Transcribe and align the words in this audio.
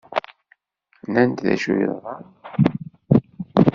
Nnan-d 1.03 1.41
acu 1.53 1.73
yeḍran? 1.79 2.25